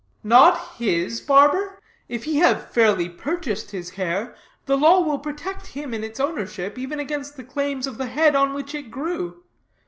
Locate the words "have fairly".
2.37-3.07